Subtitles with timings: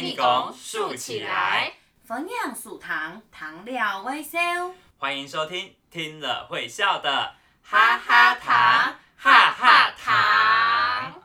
[0.00, 1.74] 跟你讲竖起来，
[2.06, 4.38] 分享数糖，糖料微笑。
[4.96, 11.20] 欢迎收听听了会笑的哈哈糖，哈哈糖。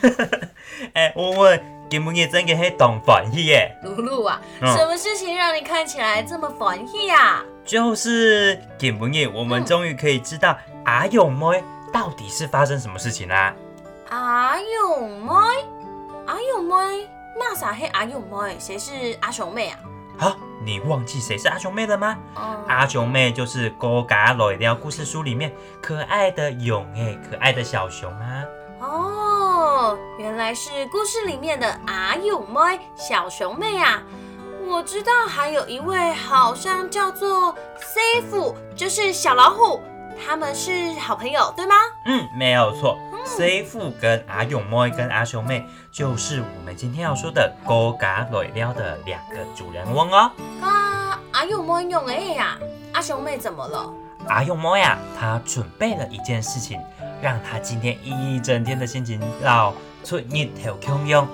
[0.94, 3.76] 哎，我问，今日真嘅系当欢喜耶？
[3.94, 7.42] 露露啊，嗯什么事情让你看起来这么欢喜啊？
[7.64, 13.54] 就是今日我们终于可以知道阿勇妹到底是发生什么事情啦、
[14.10, 15.32] 阿勇妹，
[16.26, 19.78] 阿勇妹，那啥嘿阿勇妹，谁是阿雄妹啊？
[20.18, 22.16] 啊，你忘记谁是阿雄妹了吗？
[22.36, 28.44] 嗯，阿雄妹就是《高嘎来了》故事书里面可爱的勇哎，可爱的小熊啊。
[30.14, 34.02] 哦，原来是故事里面的阿勇妹，小熊妹啊。
[34.66, 39.82] 我知道还有一位好像叫做 Safe，就是小老虎，
[40.24, 41.74] 他们是好朋友，对吗？
[42.06, 50.30] 嗯，没有错，C 父跟阿勇妹跟阿熊妹就是我们今天要说的《高嘎来了》的两个主人翁哦。
[50.62, 52.58] 啊，阿勇妹用哎呀，
[52.94, 53.92] 阿熊妹怎么了？
[54.28, 56.80] 阿勇妹呀，她准备了一件事情，
[57.20, 59.74] 让她今天一整天的心情到
[60.04, 61.26] 出日头汹涌，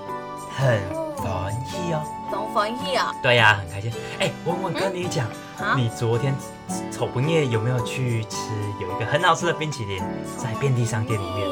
[0.55, 0.79] 很
[1.17, 2.01] 欢喜哦。
[2.31, 3.11] 懂欢喜啊？
[3.21, 3.91] 对呀、很开心。
[4.17, 5.27] 哎、文文跟你讲，
[5.59, 6.33] 啊你昨天
[6.89, 8.37] 丑不夜有没有去吃
[8.79, 10.01] 有一个很好吃的冰淇淋，
[10.37, 11.47] 在便利商店里面？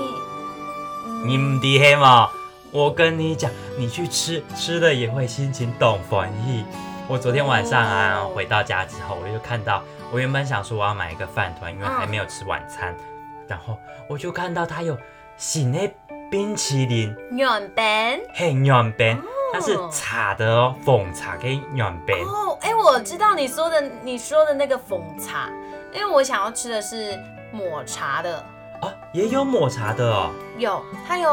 [1.26, 2.30] 你唔知黑嘛？
[2.72, 6.64] 我跟你讲，你去吃吃了也会心情懂欢喜。
[7.09, 12.95] 我昨天晚上啊哦回到家之后，我就看到，我原本想说我要买一个饭团，因为还没有吃晚餐，
[13.45, 14.98] 然后我就看到他有
[15.36, 15.92] 新的
[16.30, 17.83] 冰淇淋，软饼
[18.33, 19.19] 嘿软饼，
[19.52, 22.16] 它是茶的哦，奉茶跟软饼。
[22.23, 25.49] 哦，哎、我知道你说的你说的那个奉茶，
[25.92, 27.20] 因为我想要吃的是
[27.52, 28.45] 抹茶的。
[28.82, 30.32] 哦，也有抹茶的哦。
[30.58, 31.30] 有，它有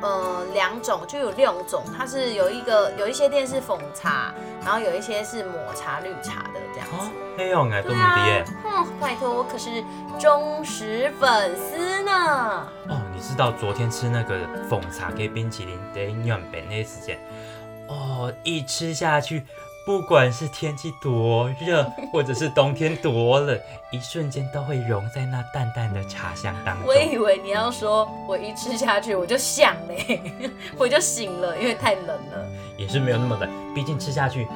[0.00, 4.32] 呃两种，就有六种，它是有一个有一些店是粉茶，
[4.64, 9.82] 然后有一些是抹茶绿茶的这样哦子。，黑用哎，都唔对啊知耶。，哼，拜托，我可是
[10.18, 12.66] 忠实粉丝呢。
[12.88, 17.18] 哦，你知道昨天吃那个粉茶跟冰淇淋的软饼那时间，
[17.88, 19.42] 哦，一吃下去，
[19.86, 23.56] 不管是天气多热，或者是冬天多冷，
[23.92, 26.96] 一瞬间都会融在那淡淡的茶香当中我。
[26.96, 30.20] 以为你要说，我一吃下去我就想嘞，
[30.76, 32.44] 我就醒了，因为太冷了。
[32.76, 34.48] 也是没有那么冷，毕竟吃下去，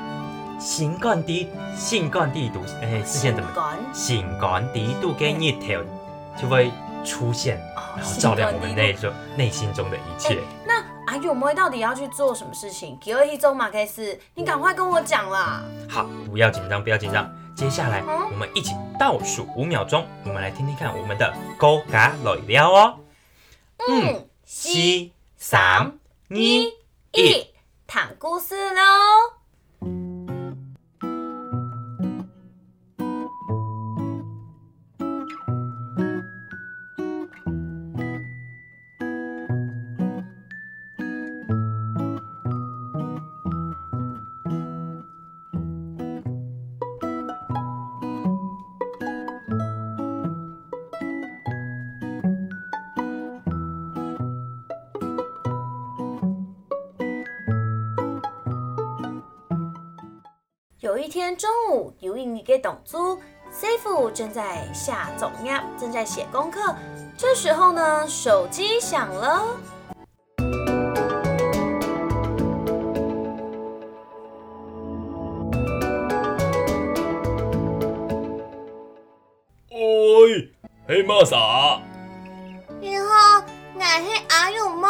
[0.58, 3.50] 新冠低性冠地毒，哎，之前怎么？
[3.54, 5.84] 感性冠低度跟热头
[6.36, 6.72] 就会
[7.04, 10.38] 出现，哦然后照亮我们内中内心中的一切。
[10.66, 12.96] 那阿勇妹到底要去做什么事情？
[13.00, 15.60] 给我一周马克思，你赶快跟我讲啦！
[15.88, 17.28] 好，不要紧张，不要紧张。
[17.56, 23.00] 接下来嗯我们一起倒数五秒钟，我们来听听看我们的高嘎来了哦。
[23.88, 24.70] 嗯，四、
[25.36, 25.92] 三、二、
[26.28, 26.68] 一。
[27.12, 27.44] 一，
[27.88, 29.39] 谈故事喽。
[61.00, 63.18] 一天中午，有一个董租
[63.50, 66.76] C 夫正在下总呀，正在写功课。
[67.16, 69.46] 这时候呢，手机响了。
[79.70, 80.52] 喂，
[80.86, 81.80] 黑马啥？
[82.82, 84.86] 然後我是阿勇妹，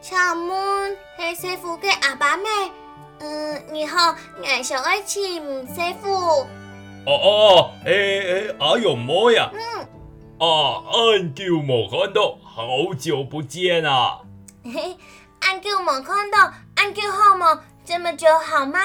[0.00, 2.48] 請問係師傅嘅阿爸咩？
[3.24, 6.40] 嗯，你好我想愛請師傅。
[7.06, 9.86] 哦哦，诶诶，阿勇么呀、嗯，
[10.44, 14.18] 啊，很久没看到，好久不见啊！
[14.64, 14.96] 嘿嘿，
[15.40, 17.60] 安 Q 没看到，安 Q 好吗？
[17.84, 18.80] 这么久好吗？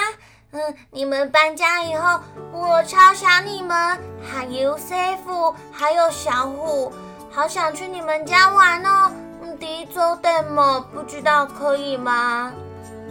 [0.52, 2.20] 嗯，你们搬家以后，
[2.52, 4.94] 我超想你们，还有师
[5.26, 6.94] 傅，还有小虎，
[7.32, 9.12] 好想去你们家玩哦。
[9.42, 10.80] 嗯，第一周的么？
[10.94, 12.54] 不知道可以吗？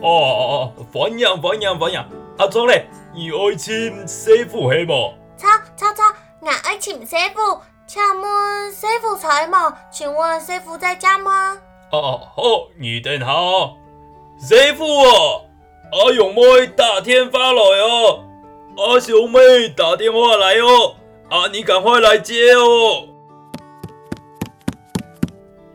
[0.02, 2.06] 哦哦哦分享分享分享
[2.38, 6.02] 阿聪嘞你爱情 c 服系冇操操操
[6.40, 11.56] 我爱情 c 服请问 c 服在吗请问 c 服在家吗
[11.90, 12.42] 哦哦好
[12.78, 13.26] 你等下。
[13.26, 13.74] 哦
[14.38, 15.42] c 服哦
[15.92, 18.24] 阿勇妹打电话来哦。
[18.76, 20.94] 阿小妹打电话来哦。
[21.30, 23.06] 啊你赶快来接哦。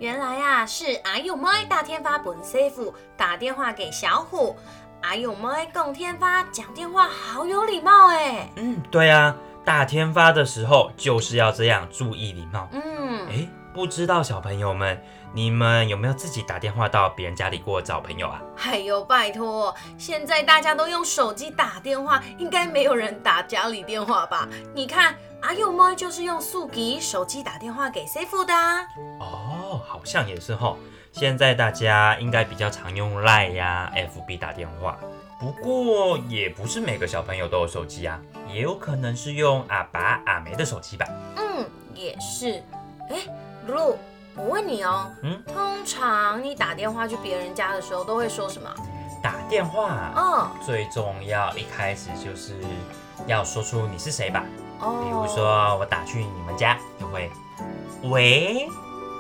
[0.02, 4.58] 原来啊，是阿勇妹大天发本师傅打电话给小虎，
[5.04, 8.50] 阿勇妹共天发讲电话好有礼貌哎。
[8.56, 12.68] 嗯，对啊，大天发的时候就是要这样，注意礼貌。
[12.72, 15.00] 嗯，哎，不知道小朋友们，
[15.36, 18.42] 你们有没有自己打电话到别人家里过找朋友啊？
[18.58, 24.50] 哎呦，拜托，现在大家都用手机打电话，应该没有人打家里电话吧？
[24.74, 28.82] 你看，阿勇妹就是用速记手机打电话给师傅的啊。
[29.20, 30.78] 哦，好像也是吼。
[31.12, 34.98] 现在大家应该比较常用 Line 呀、FB 打电话，
[35.40, 38.18] 不过也不是每个小朋友都有手机啊，
[38.48, 41.06] 也有可能是用阿爸阿梅的手机吧。
[41.36, 42.64] 嗯，也是。
[43.10, 43.18] 哎，
[43.68, 43.98] 露露，
[44.38, 48.74] 我问你哦，嗯，通常你打电话去别人家的时候都会说什么？
[49.22, 52.56] 打电话嗯最重要一开始就是
[53.28, 54.46] 要说出你是谁吧。
[54.80, 57.30] 哦，比如说我打去你们家就会，
[58.04, 58.68] 喂，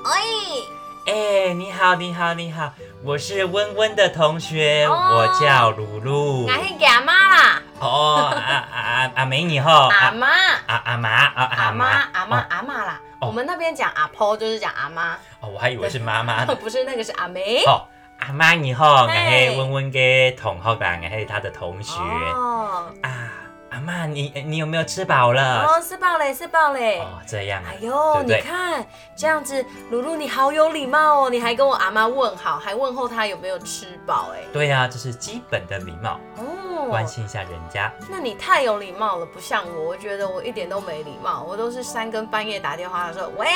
[0.03, 2.71] 哎，哎、你好，你好，你好，
[3.03, 4.93] 我是温温的同学，哦。
[4.93, 6.47] 我叫露露。
[6.47, 10.27] 拿去给阿妈啦，哦，阿阿阿阿梅你好，阿妈。
[10.67, 12.45] 阿阿妈阿阿妈阿妈哦。
[12.49, 13.27] 阿妈啦，哦。
[13.27, 16.55] 我们那边讲阿婆就是讲阿妈，哦，我还以为是妈妈呢。
[16.59, 17.63] 不是那个是阿梅。
[17.65, 17.85] 哦，
[18.19, 21.99] 阿妈你好，我嘿是温温的同学啦，我是他的同学。
[21.99, 23.31] 哦，啊。
[23.71, 25.63] 阿妈，你你有没有吃饱了？
[25.65, 26.99] 哦，是爆嘞，是爆嘞。
[26.99, 27.77] 哦，这样啊哎。
[27.79, 28.85] 呦，对对你看
[29.15, 37.89] 这样子，露露你好有礼貌哦，你还跟我阿妈问好，还问候她有没有吃饱，哎，对呀、啊，這是基本的礼貌，哦，关心一下人家。
[38.09, 43.47] 那你太有礼貌了，不像我，我觉得我一点都没礼貌，我都是三更半夜打電話說，喂，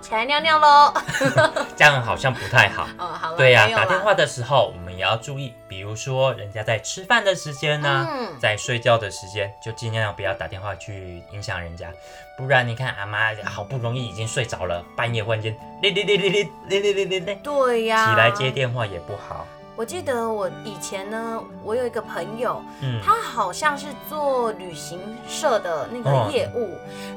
[0.00, 0.94] 起来尿尿喽，
[1.76, 2.86] 这样好像不太好。
[2.98, 8.38] 哦，好了，對呀、打电话的时候，也要注意，比如说人家在吃饭的时间呢、嗯。
[8.38, 11.90] 在睡觉的时间，就尽量不要打电话去影响人家，
[12.36, 19.46] 不然你看阿妈好不容易已经睡着了，半夜忽然間，哩哩哩哩哩哩哩哩哩哩，對呀、起来接电话也不好。
[19.74, 26.68] 我记得我以前呢，我有一个朋友，嗯，他好像是做旅行社的那哦個業務，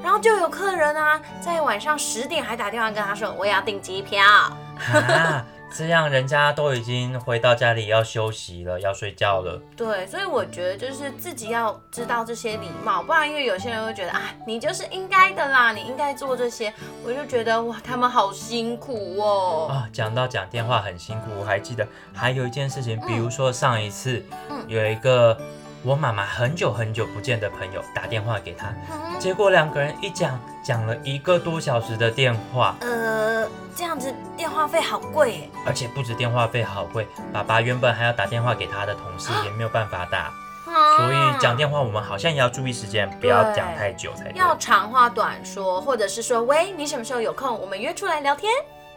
[0.02, 4.24] 然后就有客人啊，在晚上十点还打电话跟他说我要订机票。
[4.26, 9.60] 啊，這樣人家都已经回到家里要休息了，要睡觉了。
[9.76, 16.72] 对，所以我觉得就是自己要知道这些礼貌，不然因为有些人会觉得啊，你就是应该的啦，你应该做这些，
[17.04, 19.68] 我就觉得哇，他们好辛苦哦。
[19.72, 25.36] 啊，讲到讲电话很辛苦，我还记得还有一件事情，比如说上一次，嗯有一個
[25.84, 28.74] 我妈妈很久很久不见的朋友打电话给他
[29.20, 32.76] 结果两个人一讲讲了一个多小时的电话。
[32.80, 40.32] 呃这样子电话费好贵而且不止电话费好贵爸爸原本还要打电话给他的同事也没有办法打。
[40.98, 48.52] 所以讲电话我们好像也要注意时间不要讲太久才要长话短说或者是说喂你什么时候有空我们约出来聊天。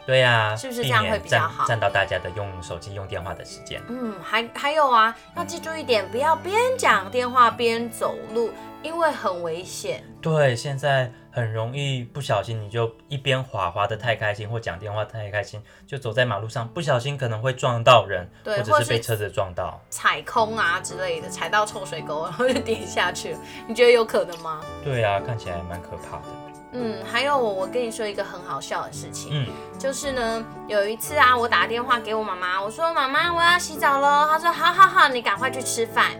[0.07, 3.81] 對呀、是不是这样会比较好避免佔佔到大家的用手机用电话的时间。
[3.89, 8.49] 嗯，还还有啊，要记住一点，不要边讲电话边走路，
[8.81, 10.01] 因为很危险。
[10.21, 19.77] 对，现在很容易不小心你就一边滑滑的太开心，或讲电话太开心，就走在马路上，不小心可能会撞到人，或者是是被车子撞到。
[19.89, 23.39] 踩空啊之类的，踩到臭水沟，然后就 跌下去了。
[23.67, 24.61] 你觉得有可能吗？
[24.85, 26.46] 对啊，看起来蛮可怕的。
[26.73, 29.47] 嗯，还有我跟你说一个很好笑的事情，嗯，
[29.79, 36.11] 就是呢，有一次啊，我打电话给我妈妈，我说妈妈我要洗澡了，她说好好好，你赶快去吃饭。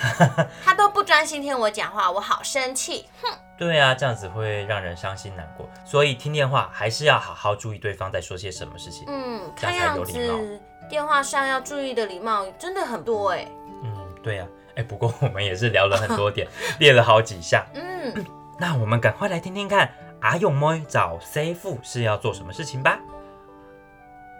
[0.64, 3.28] 她都不专心听我讲话，我好生气，哼。
[3.58, 5.68] 对啊，这样子会让人伤心难过。
[5.84, 9.04] 所以听电话还是要好好注意对方在说些什么事情。
[9.06, 10.38] 嗯，看樣有禮貌。
[10.38, 13.46] 子电话上要注意的礼貌真的很多哎。
[13.84, 14.46] 嗯，对啊。
[14.76, 16.48] 哎，不过我们也是聊了很多点，
[16.80, 17.62] 列了好几项。
[17.74, 18.24] 嗯，
[18.60, 19.90] 那我们赶快来听听看
[20.20, 22.98] 阿勇妹找 C 父是要做什么事情吧。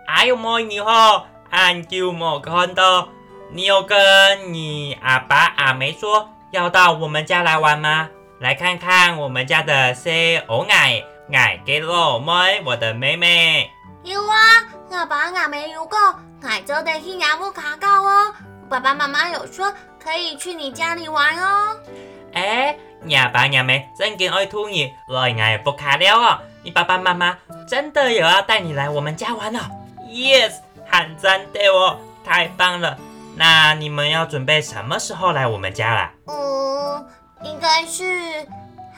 [0.06, 3.08] 阿勇妹你好，俺舅母看到
[3.50, 8.10] 你有跟你阿爸阿妹说要到我们家来玩吗？
[8.40, 13.70] 来看看我们家的 C 歐愛愛給老妹，我的妹妹。
[14.02, 14.36] 有啊，
[14.90, 15.98] 我爸阿妹有過，
[16.42, 18.34] 我做的去雅木卡告哦。
[18.68, 21.76] 爸爸妈妈有说可以去你家里玩哦。
[22.32, 26.38] 哎，你阿爸阿妹真跟愛兔你來愛不卡了哦！
[26.62, 29.60] 你爸爸妈妈真的有要带你来我们家玩哦
[30.06, 30.52] ？Yes，
[30.86, 32.98] 很讚的哦，太棒了！
[33.36, 36.12] 那你们要准备什么时候来我们家啦？
[36.26, 37.06] 嗯，
[37.42, 38.46] 应该是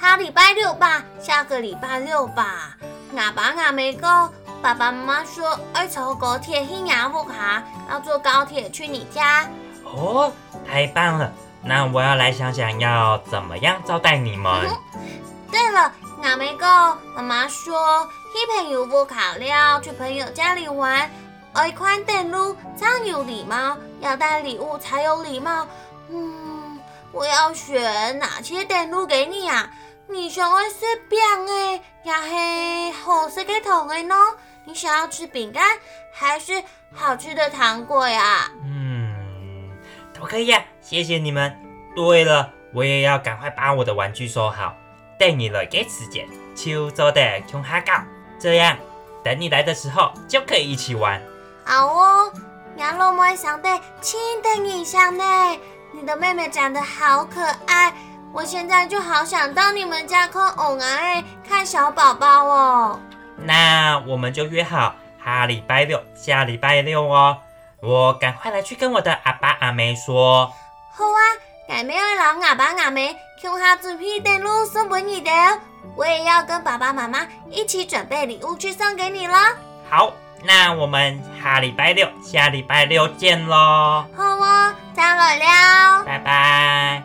[0.00, 2.76] 下礼拜六吧，下个礼拜六吧。
[3.12, 4.30] 我爸我沒講，
[4.60, 9.48] 爸爸妈妈说要坐高铁去雅木卡，要坐高铁去你家。
[9.84, 10.32] 哦，
[10.66, 11.30] 太棒了！
[11.64, 14.68] 那我要来想想要怎么样招待你们。
[15.50, 15.92] 对了，
[16.22, 16.66] 俺没够
[17.14, 21.10] 妈妈说，一朋友不卡料，去朋友家里玩，
[21.52, 25.66] 爱宽登录，这样有礼貌，要带礼物才有礼貌。
[26.10, 26.78] 嗯，
[27.12, 29.70] 我要选哪些登录给你啊？
[30.08, 34.14] 你想要吃饼诶，也是好吃的糖诶呢？
[34.64, 35.64] 你想要吃饼干
[36.12, 36.62] 还是
[36.94, 38.50] 好吃的糖果呀？
[38.64, 39.01] 嗯，
[40.22, 41.52] 都可以呀、谢谢你们。
[41.96, 44.72] 对了，我也要赶快把我的玩具收好，
[45.18, 47.94] 带你了给时间，秋周的穷哈告，
[48.38, 48.76] 这样
[49.24, 51.20] 等你来的时候就可以一起玩。
[51.64, 52.32] 好哦，
[52.76, 55.24] 杨肉妹想对亲的你想呢。
[55.92, 57.92] 你的妹妹长得好可爱，
[58.32, 63.00] 我现在就好想到你们家看偶啊哎，看小宝宝哦。
[63.36, 67.36] 那我们就约好下礼拜六，下礼拜六哦。
[67.82, 70.52] 我赶快来去跟我的阿爸阿妹说。
[70.92, 71.18] 好啊，
[71.68, 75.58] 改妹会老阿爸阿妹，穷下准备登录送给你的哦。
[75.96, 79.36] 我也要跟爸爸妈妈一起准备礼物去送给你了。
[79.90, 80.12] 好，
[80.44, 86.04] 那我们下礼拜六，下礼拜六见喽，好啊，再来了。
[86.04, 87.02] 拜拜。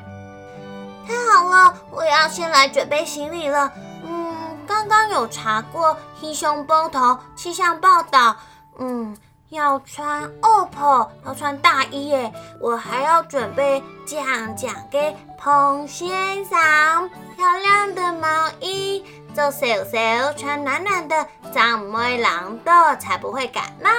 [1.08, 3.72] 太好了，我要先来准备行李了。
[4.06, 4.36] 嗯，
[4.68, 8.36] 刚刚有查过英雄包头气象报道，
[8.78, 9.18] 嗯，
[9.50, 12.32] 要穿 OPPO，要穿大衣耶。
[12.60, 23.90] 我还要准备奖奖给彭先生漂亮的毛衣，做小小穿暖暖的，长妹郎的才不会感冒。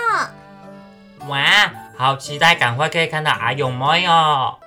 [1.29, 1.41] 哇，
[1.97, 4.07] 好期待赶快可以看到阿勇妹！
[4.07, 4.59] 哦，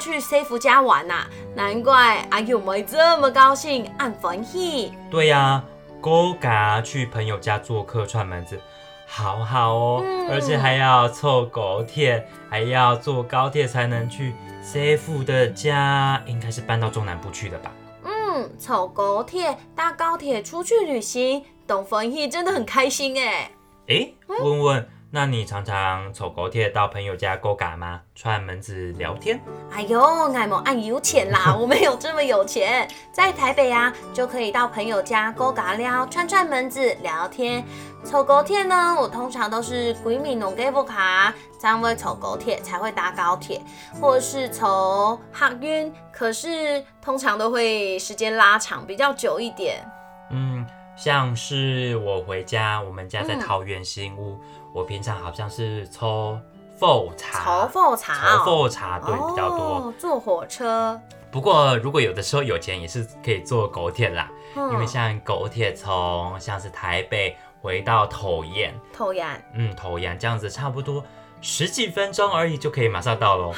[0.00, 4.92] 去 C 福家玩呐、难怪阿勇妹这么高兴，按欢喜。
[5.10, 5.62] 对呀、
[6.00, 8.58] 勾嘎去朋友家做客串门子，
[9.06, 17.70] 好好哦，嗯而且还要凑狗铁，还要坐高铁才能去 C 府的家，应该是搬到中南部去的吧？
[18.04, 23.50] 嗯，坐高铁、搭高铁出去旅行，懂欢喜真的很开心哎。
[23.88, 28.00] 诶，嗯问问，那你常常坐狗铁到朋友家勾嘎吗？
[28.14, 29.40] 串门子聊天？
[29.72, 30.00] 哎呦，
[30.32, 32.88] 爱某按有钱啦， 我没有这么有钱。
[33.10, 37.64] 在台北啊，就可以到朋友家勾嘎撩，串串门子，聊天。
[38.04, 43.60] 坐高铁呢，我通常都是闺蜜弄给不卡，这样会坐高铁才会搭高铁，
[44.00, 49.84] 或是从客运，可是通常都会时间拉长，比较久一点。
[50.30, 50.64] 嗯，
[50.96, 54.40] 像是我回家，我们家在嗯桃园新屋，
[54.72, 56.38] 我平常好像是抽
[56.78, 59.58] 复茶，稠复茶哦抽复茶对、比较多。
[59.58, 60.98] 哦，坐火车，
[61.30, 71.04] 不过如果有的时候有钱，也是可以坐狗铁啦，嗯因为像狗铁从像是台北回到头岩，头眼嗯，头岩这样子差不多
[71.40, 73.52] 十几分钟而已就可以马上到喽。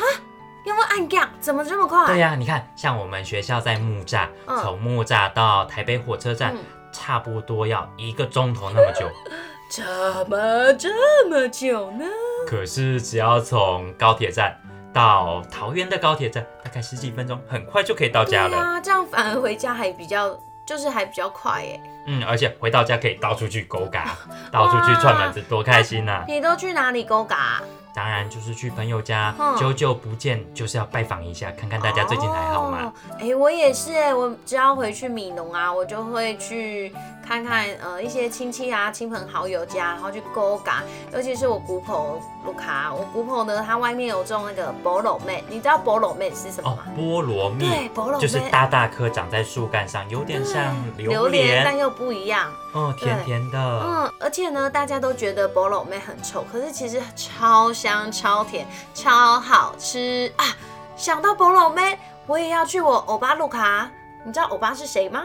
[0.65, 1.29] 有没有按杠？
[1.41, 2.07] 怎么这么快？
[2.07, 6.59] 对呀、你看，像我们学校在木栅，嗯从木栅到台北火车站，嗯
[6.93, 9.09] 差不多要一个钟头那么久。
[9.75, 9.83] 这
[10.29, 12.05] 么这么久呢？
[12.47, 14.55] 可是只要从高铁站
[14.93, 18.59] 到桃园的高铁站，大概十几分钟，很快就可以到家了。
[18.59, 21.81] 啊，这样反而回家还比较，就是还比较快耶。
[22.07, 24.15] 嗯，而且回到家可以到处去勾嘎，
[24.53, 27.63] 到处去串门子，多开心呐、你都去哪里勾嘎？
[27.95, 32.93] 当然就是去朋友家，嗯久久不见，就是要拜访一下，看看大家最近还好吗？
[33.11, 33.17] 哦？
[33.21, 36.93] 哎、我也是哎，我只要回去米农啊，我就会去
[37.27, 40.83] 看看呃一些亲戚啊、亲朋好友家，然后去勾嘎。
[41.13, 52.51] 尤其是我姑婆卢卡，我姑婆呢，她外面有种那个菠萝妹，你知道菠萝妹是什么哦吗？，菠萝蜜对，菠萝妹就是大大颗长在树干上，有点像榴榴莲，但，又不一样。
[52.73, 53.59] 哦，甜甜的。
[53.59, 60.45] 嗯，而且呢，大家都觉得菠萝妹很臭，可是其实超香、超甜、超好吃啊！
[60.97, 63.91] 想到菠萝妹，我也要去我欧巴路卡。
[64.25, 65.25] 你知道欧巴是谁吗？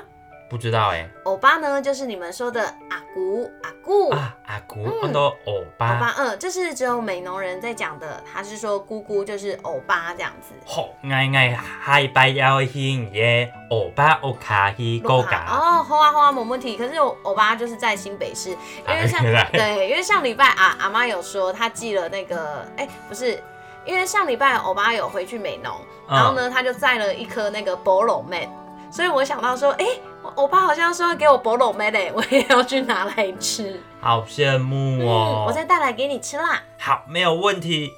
[0.50, 4.10] 不知道哎、欧巴呢，就是你们说的阿姑、阿姑。
[4.12, 10.54] 啊，阿姑，嗯很多欧巴欧巴，巴，嗯，这是只有美农人在讲的，他是说姑姑就是欧巴这样子。
[10.66, 15.46] 好，爱爱嗨拜要興耶，欧巴欧卡去勾嘎。
[15.50, 16.78] 哦，好啊好啊，没问题。
[16.78, 23.38] 可是我欧巴就是在新北市，因为像、啊原来对，因为上礼拜啊阿妈有说她寄了那个，哎、不是，
[23.84, 25.76] 因为上礼拜欧巴有回去美农，
[26.08, 28.50] 嗯然后呢他就载了一颗那个菠萝妹，
[28.90, 29.86] 所以我想到说，哎、
[30.28, 33.80] 我欧巴好像说要给我菠萝妹嘞，我也要去拿来吃。
[34.02, 35.46] 好羡慕嗯，哦。
[35.48, 36.62] 我再带来给你吃啦。
[36.78, 37.94] 好，没有问题。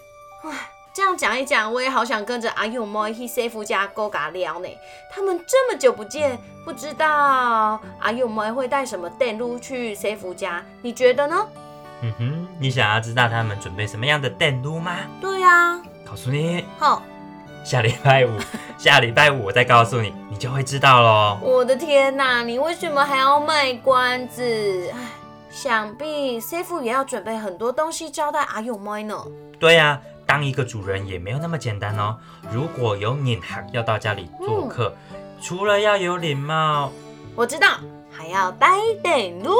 [0.94, 4.68] 这这样讲一讲，我也好想跟着阿勇猫去 safe 家勾嘎聊呢。
[5.10, 11.48] 他们这么久不见，不知道阿勇猫会带什么电路去 safe 家，你觉得呢？
[12.02, 14.98] 嗯哼，你想要知道他们准备什么样的电路吗？
[15.20, 17.02] 对呀、告诉你，好，
[17.64, 18.30] 下礼拜五，
[18.78, 21.40] 下礼拜五我再告诉你，你就会知道喽。
[21.42, 24.90] 我的天哪，你为什么还要卖关子？
[24.94, 24.98] 唉，
[25.50, 29.16] 想必 safe 也要准备很多东西招待阿勇妹呢。
[29.60, 32.18] 对呀、当一个主人也没有那么简单哦。
[32.52, 34.96] 如果有领航要到家里做客，
[35.42, 36.92] 除了要有礼貌，
[37.36, 37.68] 我知道，
[38.12, 38.68] 还要带
[39.04, 39.54] 电路。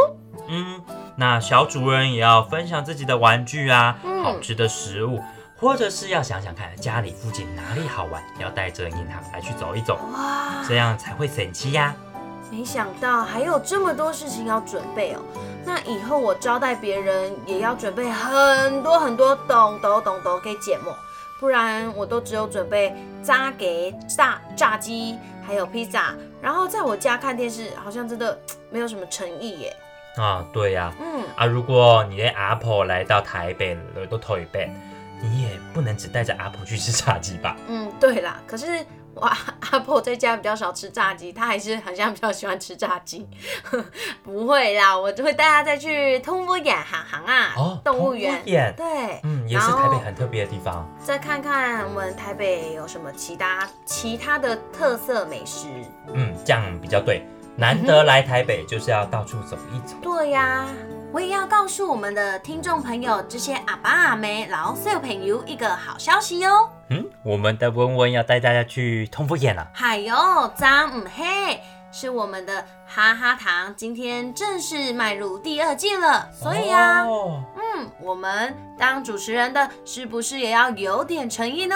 [0.48, 0.82] 嗯，
[1.16, 5.22] 那小主人也要分享自己的玩具啊，嗯好吃的食物，
[5.60, 11.94] 或者是要想想看家里附近哪里好玩，要带着银行来去走一走，哇，这样才会省气呀。
[12.52, 15.20] 没想到还有这么多事情要准备哦。
[15.66, 20.98] 那以后我招待别人也要准备很多很多懂懂懂懂给芥末，
[21.40, 28.40] 不然我都只有准备炸给炸炸鸡，还有披萨，然后在我家看电视，好像真的
[28.72, 29.76] 没有什么诚意耶。
[30.16, 34.72] 啊，对呀、嗯，啊，如果你的阿婆来到台北了，都台北，
[35.22, 37.56] 你也不能只带着阿婆去吃炸鸡吧？
[37.68, 39.38] 嗯，对啦，可是我阿
[39.72, 43.28] 阿婆在家比较少吃炸鸡，她还是好像比较喜欢吃炸鸡。
[44.24, 50.88] 不会啦，我就会带她再去通波眼行行啊，哦动物园动物园对，嗯，也是台北很特别的地方。
[51.04, 55.68] 再看看我们台北有什么其他其他的特色美食。
[56.14, 57.26] 嗯，这样比较对。
[57.56, 59.94] 难得来台北，就是要到处走一走。
[60.02, 60.66] 对呀、
[61.12, 69.68] 我也要告诉我们的听众朋友，这些阿爸阿妹、老小朋友一个好消息哟、嗯，我们的文文要带大家去通福眼了。
[69.74, 71.60] 嗨哟张唔嘿，
[71.92, 76.30] 是我们的哈哈糖，今天正式迈入第二季了。
[76.32, 81.76] 所以啊，哦，嗯，我们当主持人的是不是也要有点诚意呢？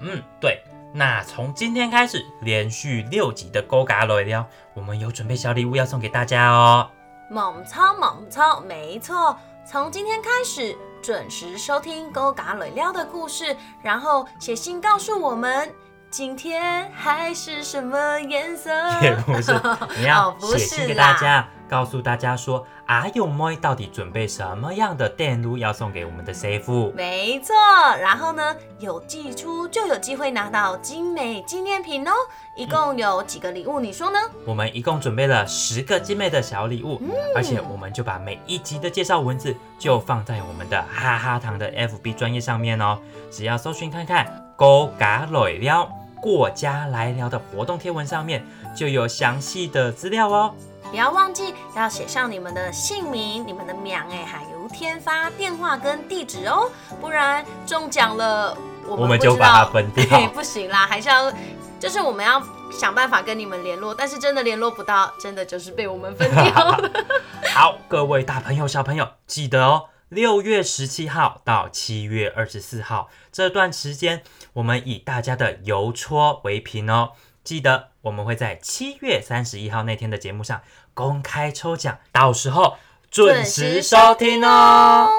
[0.00, 0.62] 嗯，对。
[0.94, 6.88] 那从今天开始，连续六集的勾嘎 lời 聊，我们有准备小礼物要送给大家哦。
[7.32, 15.74] 猛操猛操，没错，从今天开始准时收听《勾嘎磊撩》的故事，然后写信告诉我们
[16.10, 18.70] 今天还是什么颜色。
[19.00, 19.58] 也不是，
[19.96, 26.92] 你要写信给大家，告诉大家说阿勇妹到底准备什么样的电路要送给我们的 C 夫。
[26.94, 27.54] 没错，
[27.98, 32.12] 然后呢，有寄出就有机会拿到精美纪念品哦。
[32.54, 33.80] 一共有几个礼物？
[33.80, 34.18] 你说呢？
[34.44, 42.98] 我们一共准备了十个精美的小礼物，嗯而且我们就把每一集的介绍文字就放在我们的哈哈糖的 FB 专业上面哦。
[43.30, 48.44] 只要搜寻看看“勾嘎磊撩”过家来聊的活动贴文上面
[48.76, 50.54] 就有详细的资料哦。
[50.92, 58.54] 不要忘记要写上你们的姓名、你们的名哎，还有天发电话跟地址哦，不然中奖了
[58.86, 61.32] 我们就把它分掉对， 不行啦，还是要，
[61.80, 66.90] 就是我们要想办法跟你们联络，但是真的联络不到，真的就是被我们分掉了。
[67.54, 77.12] 好，各位大朋友、小朋友，记得哦，六月十七号到七月二十四号这段时间，我们以大家的邮戳为凭哦。
[77.44, 80.62] 记得我们会在七月三十一号那天的节目上
[80.94, 82.78] 公开抽奖，到时候
[83.10, 85.10] 准时收听哦。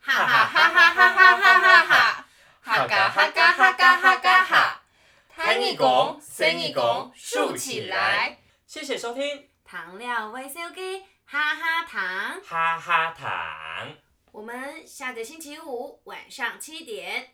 [0.00, 2.26] 哈哈哈哈哈哈哈哈哈，
[2.60, 4.82] 哈嘎哈嘎哈嘎哈嘎哈，
[5.34, 8.38] 弹一拱，伸一拱，竖起来。
[8.66, 13.96] 谢谢收听，糖料微笑给哈哈糖，哈哈糖，
[14.32, 17.30] 我们下个星期五晚上七点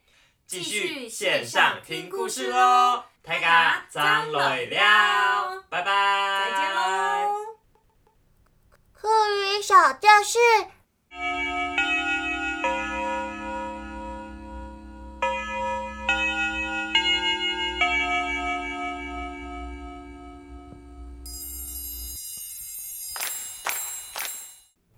[0.50, 3.04] 继续线上听故事喽。
[3.22, 7.36] 大家张磊了，拜拜，再见喽。
[8.92, 10.40] 课语小教室。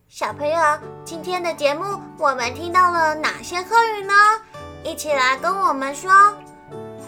[0.09, 4.15] 小朋友，今天的节目我们听到了哪些课语呢？
[4.85, 6.11] 一起来跟我们说。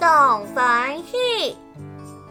[0.01, 1.57] 懂烦喜，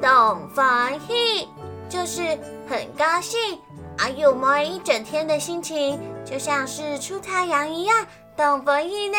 [0.01, 1.47] 懂烦喜，
[1.89, 2.21] 就是
[2.69, 3.59] 很高兴。
[3.97, 9.17] 啊，有么一整天的心情就像是出太阳一样，懂烦喜呢，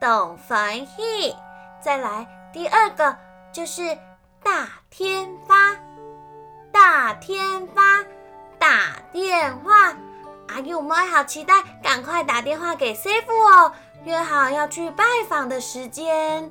[0.00, 1.34] 懂烦喜。
[1.80, 3.16] 再来第二个
[3.52, 3.96] 就是
[4.42, 5.76] 大天发，
[6.72, 8.04] 大天发，
[8.58, 9.90] 打电话。
[10.48, 13.72] 啊，有没好期待，赶快打电话给 C 夫哦，
[14.04, 16.50] 约好要去拜访的时间。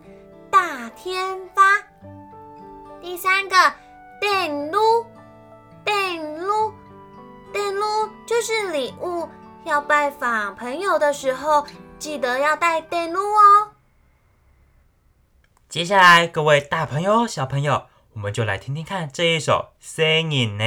[0.52, 1.62] 大天发。
[3.02, 3.56] 第三个
[4.20, 5.06] 电路，
[5.86, 6.74] 电路，
[7.54, 9.28] 电路就是礼物。
[9.66, 11.68] 要拜访朋友的时候，
[12.00, 13.72] 记得要带电路哦。
[15.68, 20.64] 接下来，各位大朋友、小朋友，我们就来听听看这一首《声音呢》。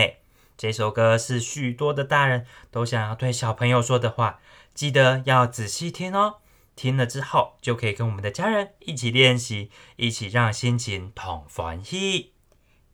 [0.56, 4.38] 这首歌是许多的大人都想要对小朋友说的话，
[4.74, 6.36] 记得要仔细听哦。
[6.74, 12.32] 听了之后，就可以跟我们的家人一起练习，一起让心情同欢喜。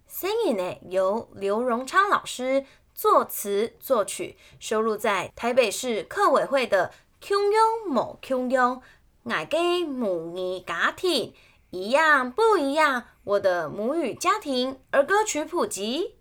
[0.06, 2.64] 声音呢，由刘荣昌老师
[2.94, 6.92] 作词作曲，收录在台北市客委会的
[7.26, 8.80] 《Q 庸某 Q 庸
[9.24, 11.34] 爱给母语家庭
[11.70, 16.17] 一样不一样》我的母语家庭儿歌曲普及。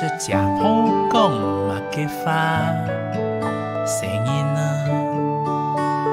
[0.00, 2.32] 是家婆讲嘛给发。
[3.84, 4.60] 声音呢，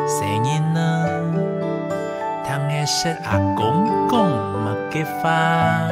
[0.05, 1.07] 声音呢，
[2.43, 5.87] 当的是阿公公嘛给发。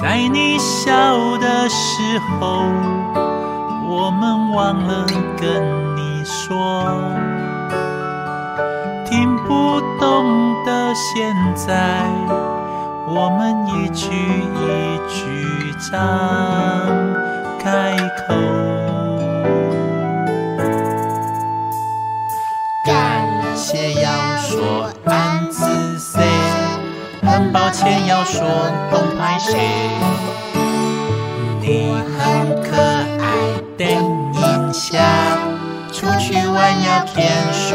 [0.00, 0.86] 在你小
[1.38, 2.62] 的时候，
[3.90, 5.04] 我们忘了
[5.36, 6.94] 跟你说。
[9.04, 12.06] 听不懂的，现在
[13.10, 15.96] 我们一句一句张
[17.58, 18.34] 开口。
[22.84, 26.22] 感谢要说安子 say，
[27.22, 28.46] 很抱歉要说
[28.90, 29.58] 东拍谁。
[31.62, 33.26] 你很可爱
[33.78, 35.02] 的印象，
[35.90, 37.74] 出去玩要天书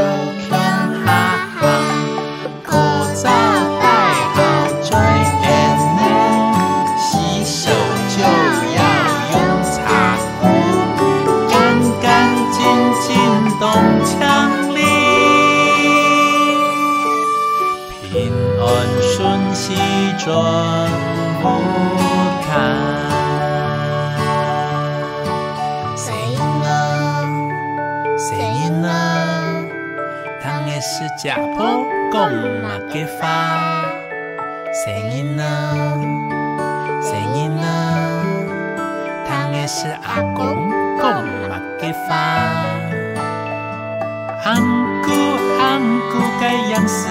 [44.45, 44.61] 安
[45.01, 45.09] 姑
[45.57, 47.07] 安姑该样式，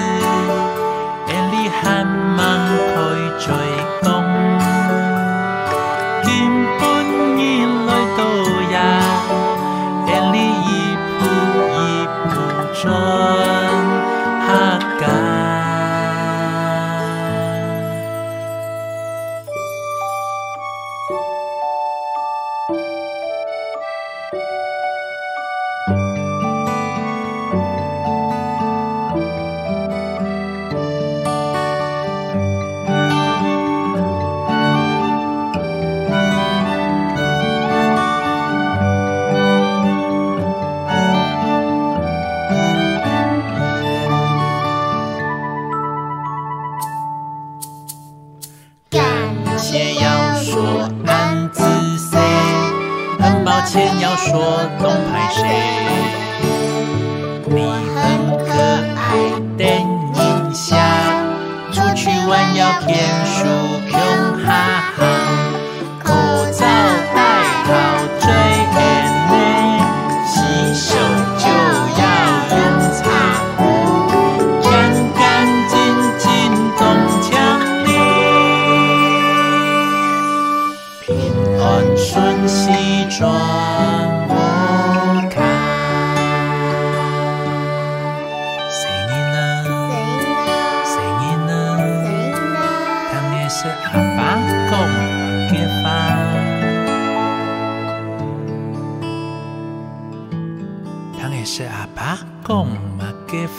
[1.29, 2.39] 眼里还蛮
[2.93, 2.93] 开
[3.39, 3.72] 追